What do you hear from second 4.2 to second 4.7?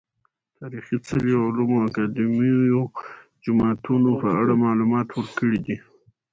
په اړه